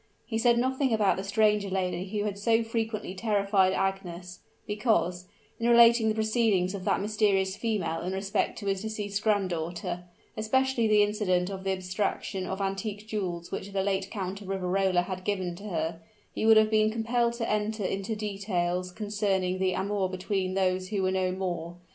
[0.25, 5.27] He said nothing about the stranger lady who had so frequently terrified Agnes; because,
[5.59, 10.05] in relating the proceedings of that mysterious female in respect to his deceased grand daughter
[10.35, 14.47] especially the incident of the abstraction of the antique jewels which the late Count of
[14.47, 15.99] Riverola had given to her
[16.33, 21.03] he would have been compelled to enter into details concerning the amour between those who
[21.03, 21.75] were no more.